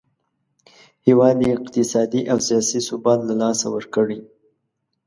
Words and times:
هیواد 1.07 1.37
یې 1.45 1.49
اقتصادي 1.57 2.21
او 2.31 2.37
سیاسي 2.47 2.79
ثبات 2.87 3.19
له 3.29 3.35
لاسه 3.41 3.67
ورکړی. 3.75 4.19